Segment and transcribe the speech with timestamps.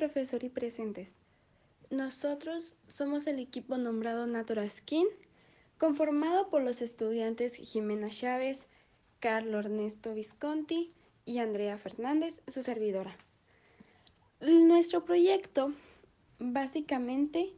[0.00, 1.10] profesor y presentes.
[1.90, 5.06] Nosotros somos el equipo nombrado Natural Skin,
[5.76, 8.64] conformado por los estudiantes Jimena Chávez,
[9.18, 10.90] Carlos Ernesto Visconti
[11.26, 13.14] y Andrea Fernández, su servidora.
[14.40, 15.74] Nuestro proyecto
[16.38, 17.50] básicamente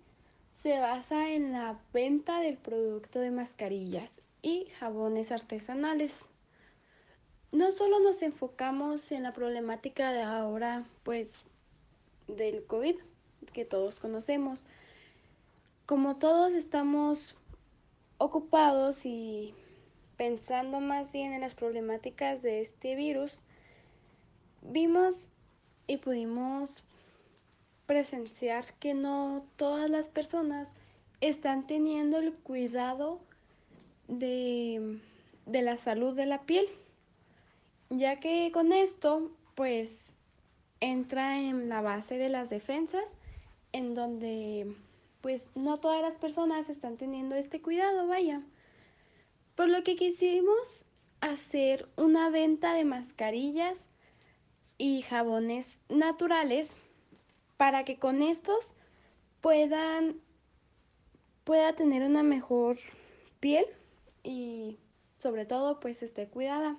[0.64, 6.18] se basa en la venta del producto de mascarillas y jabones artesanales.
[7.52, 11.44] No solo nos enfocamos en la problemática de ahora, pues,
[12.28, 12.96] del COVID,
[13.52, 14.64] que todos conocemos.
[15.86, 17.34] Como todos estamos
[18.18, 19.54] ocupados y
[20.16, 23.38] pensando más bien en las problemáticas de este virus,
[24.62, 25.28] vimos
[25.86, 26.84] y pudimos
[27.86, 30.70] presenciar que no todas las personas
[31.20, 33.20] están teniendo el cuidado
[34.08, 35.00] de,
[35.46, 36.66] de la salud de la piel,
[37.90, 40.16] ya que con esto pues
[40.82, 43.04] entra en la base de las defensas
[43.72, 44.74] en donde
[45.20, 48.42] pues no todas las personas están teniendo este cuidado, vaya.
[49.54, 50.84] Por lo que quisimos
[51.20, 53.86] hacer una venta de mascarillas
[54.76, 56.74] y jabones naturales
[57.56, 58.72] para que con estos
[59.40, 60.16] puedan
[61.44, 62.76] pueda tener una mejor
[63.38, 63.66] piel
[64.24, 64.78] y
[65.20, 66.76] sobre todo pues esté cuidada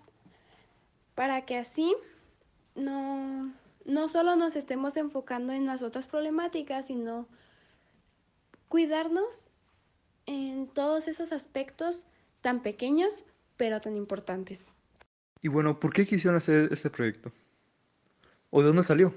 [1.16, 1.96] para que así
[2.76, 3.54] no
[3.86, 7.28] no solo nos estemos enfocando en las otras problemáticas, sino
[8.70, 9.50] cuidarnos
[10.26, 12.04] en todos esos aspectos
[12.42, 13.14] tan pequeños,
[13.58, 14.66] pero tan importantes.
[15.42, 17.32] Y bueno, ¿por qué quisieron hacer este proyecto?
[18.50, 19.14] ¿O de dónde salió?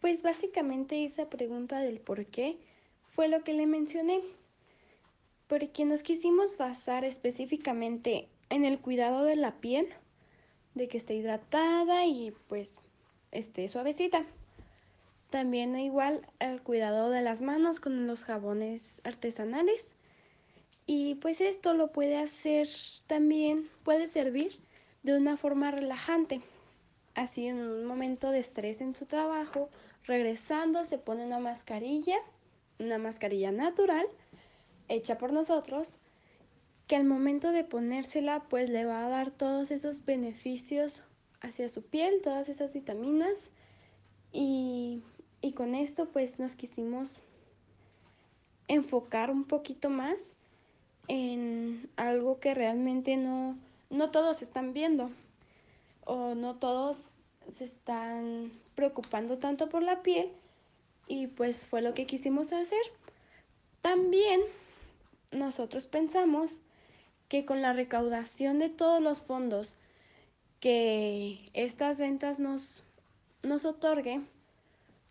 [0.00, 2.58] Pues básicamente esa pregunta del por qué
[3.14, 4.20] fue lo que le mencioné,
[5.46, 9.88] porque nos quisimos basar específicamente en el cuidado de la piel,
[10.74, 12.78] de que esté hidratada y pues
[13.32, 14.24] esté suavecita.
[15.30, 19.92] También igual el cuidado de las manos con los jabones artesanales.
[20.86, 22.68] Y pues esto lo puede hacer
[23.06, 24.58] también, puede servir
[25.04, 26.40] de una forma relajante.
[27.14, 29.68] Así en un momento de estrés en su trabajo,
[30.04, 32.16] regresando se pone una mascarilla,
[32.80, 34.06] una mascarilla natural,
[34.88, 35.96] hecha por nosotros,
[36.88, 41.00] que al momento de ponérsela pues le va a dar todos esos beneficios
[41.40, 43.48] hacia su piel, todas esas vitaminas
[44.32, 45.02] y,
[45.40, 47.10] y con esto pues nos quisimos
[48.68, 50.34] enfocar un poquito más
[51.08, 53.56] en algo que realmente no,
[53.90, 55.10] no todos están viendo
[56.04, 57.10] o no todos
[57.50, 60.30] se están preocupando tanto por la piel
[61.08, 62.78] y pues fue lo que quisimos hacer.
[63.82, 64.40] También
[65.32, 66.52] nosotros pensamos
[67.28, 69.74] que con la recaudación de todos los fondos
[70.60, 72.84] que estas ventas nos,
[73.42, 74.20] nos otorgue,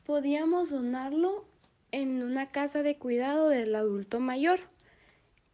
[0.06, 1.44] podíamos donarlo
[1.92, 4.60] en una casa de cuidado del adulto mayor,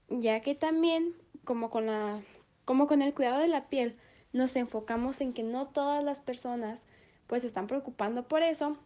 [0.10, 1.14] ya que también,
[1.46, 2.22] como con, la,
[2.66, 3.96] como con el cuidado de la piel,
[4.34, 6.86] nos enfocamos en que no todas las personas
[7.28, 8.78] pues están preocupando por eso,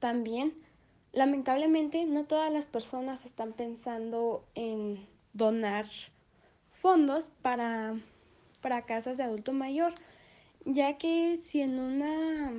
[0.00, 0.52] también
[1.12, 5.86] lamentablemente no todas las personas están pensando en donar
[6.82, 7.96] fondos para,
[8.60, 9.94] para casas de adulto mayor
[10.68, 12.52] ya que si en una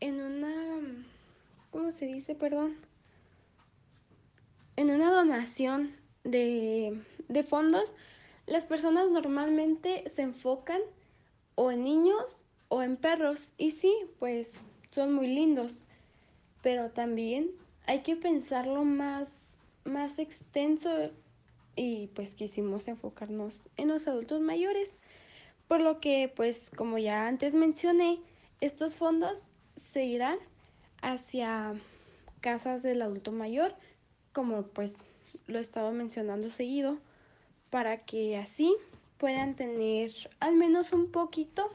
[0.00, 0.80] en una
[1.70, 2.34] ¿cómo se dice?
[2.34, 2.76] perdón.
[4.76, 7.94] En una donación de, de fondos
[8.46, 10.80] las personas normalmente se enfocan
[11.54, 13.40] o en niños o en perros.
[13.56, 14.48] Y sí pues
[14.90, 15.78] son muy lindos.
[16.62, 17.50] Pero también
[17.86, 21.10] hay que pensarlo más más extenso
[21.76, 24.94] y pues quisimos enfocarnos en los adultos mayores
[25.68, 28.20] por lo que, pues, como ya antes mencioné,
[28.60, 30.38] estos fondos se irán
[31.02, 31.74] hacia
[32.40, 33.74] casas del adulto mayor,
[34.32, 34.96] como pues
[35.46, 36.98] lo he estado mencionando seguido,
[37.70, 38.74] para que así
[39.18, 41.70] puedan tener al menos un poquito,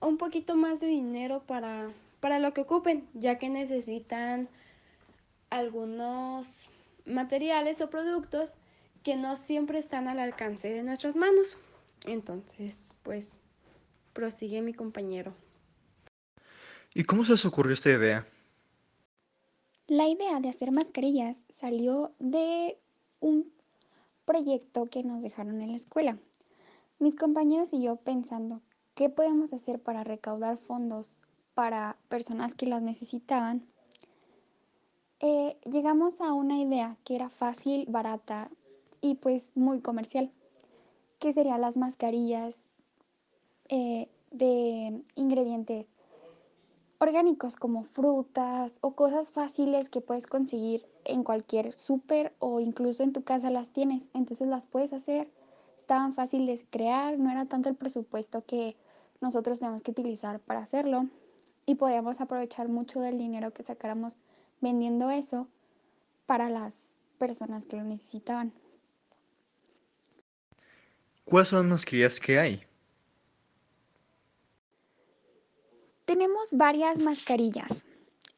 [0.00, 1.90] un poquito más de dinero para,
[2.20, 4.48] para lo que ocupen, ya que necesitan
[5.50, 6.46] algunos
[7.04, 8.50] materiales o productos
[9.02, 11.56] que no siempre están al alcance de nuestras manos.
[12.06, 13.34] Entonces, pues,
[14.12, 15.34] prosigue mi compañero.
[16.94, 18.26] ¿Y cómo se os ocurrió esta idea?
[19.86, 22.78] La idea de hacer mascarillas salió de
[23.20, 23.52] un
[24.24, 26.18] proyecto que nos dejaron en la escuela.
[26.98, 28.60] Mis compañeros y yo pensando
[28.94, 31.18] qué podemos hacer para recaudar fondos
[31.54, 33.66] para personas que las necesitaban,
[35.20, 38.50] eh, llegamos a una idea que era fácil, barata
[39.00, 40.30] y pues muy comercial
[41.20, 42.70] que serían las mascarillas
[43.68, 45.86] eh, de ingredientes
[46.98, 53.12] orgánicos como frutas o cosas fáciles que puedes conseguir en cualquier súper o incluso en
[53.12, 55.30] tu casa las tienes, entonces las puedes hacer,
[55.78, 58.76] estaban fáciles de crear, no era tanto el presupuesto que
[59.20, 61.06] nosotros tenemos que utilizar para hacerlo.
[61.66, 64.18] Y podíamos aprovechar mucho del dinero que sacáramos
[64.60, 65.46] vendiendo eso
[66.26, 68.52] para las personas que lo necesitaban.
[71.30, 72.66] ¿Cuáles son las mascarillas que hay?
[76.04, 77.84] Tenemos varias mascarillas.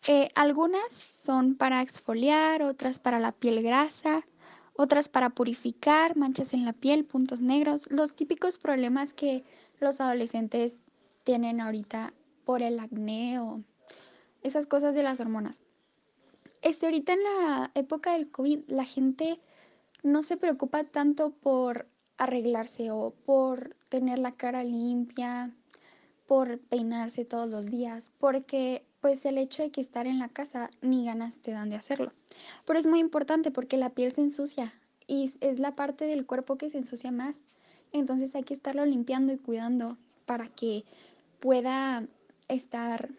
[0.06, 4.26] Eh, algunas son para exfoliar, otras para la piel grasa,
[4.74, 9.42] otras para purificar, manchas en la piel, puntos negros, los típicos problemas que
[9.80, 10.76] los adolescentes
[11.24, 12.12] tienen ahorita
[12.44, 13.62] por el acné o
[14.42, 15.62] esas cosas de las hormonas.
[16.60, 19.40] Este, ahorita en la época del COVID, la gente
[20.02, 21.86] no se preocupa tanto por
[22.18, 25.50] arreglarse o por tener la cara limpia,
[26.26, 30.70] por peinarse todos los días, porque pues el hecho de que estar en la casa
[30.80, 32.12] ni ganas te dan de hacerlo.
[32.64, 34.72] Pero es muy importante porque la piel se ensucia
[35.06, 37.42] y es la parte del cuerpo que se ensucia más.
[37.92, 40.84] Entonces hay que estarlo limpiando y cuidando para que
[41.40, 42.06] pueda
[42.48, 43.10] estar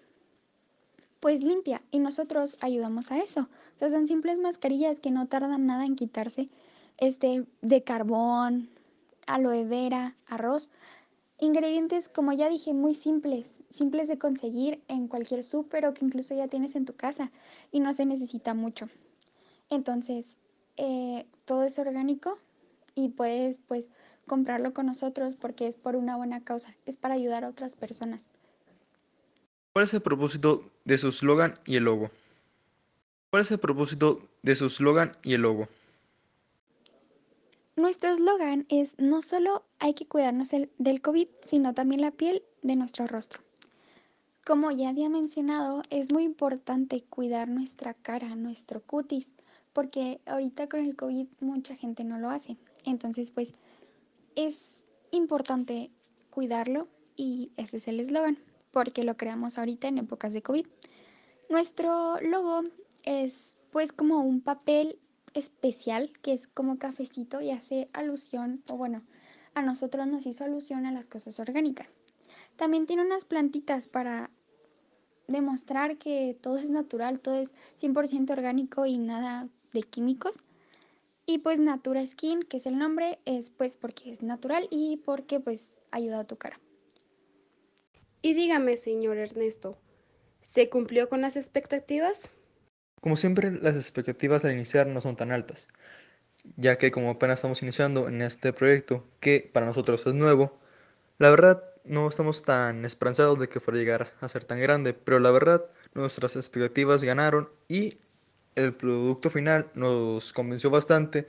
[1.19, 3.41] pues limpia y nosotros ayudamos a eso.
[3.41, 6.49] O sea, son simples mascarillas que no tardan nada en quitarse
[6.97, 8.69] este de carbón,
[9.27, 10.69] aloe vera, arroz,
[11.43, 16.33] Ingredientes, como ya dije, muy simples, simples de conseguir en cualquier súper o que incluso
[16.33, 17.31] ya tienes en tu casa
[17.69, 18.87] y no se necesita mucho.
[19.69, 20.37] Entonces,
[20.77, 22.37] eh, todo es orgánico
[22.95, 23.89] y puedes pues
[24.25, 28.25] comprarlo con nosotros porque es por una buena causa, es para ayudar a otras personas.
[29.73, 32.09] ¿Cuál es el propósito de su slogan y el logo?
[33.31, 35.67] ¿Cuál es el propósito de su slogan y el logo?
[37.75, 42.75] Nuestro eslogan es no solo hay que cuidarnos del COVID, sino también la piel de
[42.75, 43.41] nuestro rostro.
[44.45, 49.33] Como ya había mencionado, es muy importante cuidar nuestra cara, nuestro cutis,
[49.73, 52.57] porque ahorita con el COVID mucha gente no lo hace.
[52.85, 53.55] Entonces, pues
[54.35, 55.89] es importante
[56.29, 58.37] cuidarlo y ese es el eslogan,
[58.69, 60.67] porque lo creamos ahorita en épocas de COVID.
[61.49, 62.61] Nuestro logo
[63.01, 64.99] es pues como un papel
[65.33, 69.03] especial que es como cafecito y hace alusión, o bueno,
[69.53, 71.97] a nosotros nos hizo alusión a las cosas orgánicas.
[72.55, 74.29] También tiene unas plantitas para
[75.27, 80.43] demostrar que todo es natural, todo es 100% orgánico y nada de químicos.
[81.25, 85.39] Y pues Natura Skin, que es el nombre, es pues porque es natural y porque
[85.39, 86.59] pues ayuda a tu cara.
[88.21, 89.77] Y dígame, señor Ernesto,
[90.41, 92.29] ¿se cumplió con las expectativas?
[93.03, 95.67] Como siempre, las expectativas al iniciar no son tan altas,
[96.55, 100.57] ya que como apenas estamos iniciando en este proyecto, que para nosotros es nuevo,
[101.17, 104.93] la verdad no estamos tan esperanzados de que fuera a llegar a ser tan grande,
[104.93, 107.97] pero la verdad nuestras expectativas ganaron y
[108.55, 111.27] el producto final nos convenció bastante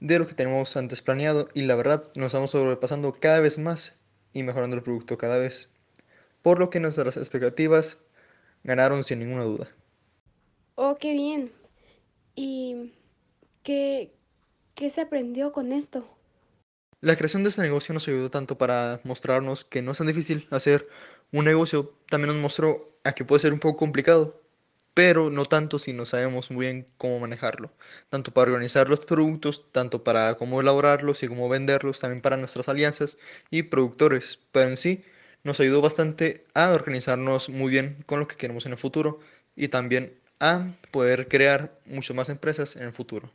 [0.00, 3.96] de lo que teníamos antes planeado y la verdad nos estamos sobrepasando cada vez más
[4.34, 5.70] y mejorando el producto cada vez,
[6.42, 7.96] por lo que nuestras expectativas
[8.62, 9.70] ganaron sin ninguna duda.
[10.76, 11.52] Oh, qué bien.
[12.36, 12.92] ¿Y
[13.62, 14.14] qué,
[14.74, 16.06] qué se aprendió con esto?
[17.00, 20.48] La creación de este negocio nos ayudó tanto para mostrarnos que no es tan difícil
[20.50, 20.88] hacer
[21.32, 24.42] un negocio, también nos mostró a que puede ser un poco complicado,
[24.94, 27.72] pero no tanto si no sabemos muy bien cómo manejarlo,
[28.08, 32.68] tanto para organizar los productos, tanto para cómo elaborarlos y cómo venderlos, también para nuestras
[32.68, 33.18] alianzas
[33.50, 35.04] y productores, pero en sí
[35.44, 39.20] nos ayudó bastante a organizarnos muy bien con lo que queremos en el futuro
[39.56, 43.30] y también a poder crear muchas más empresas en el futuro.